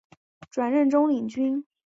[0.49, 1.63] 转任中领军。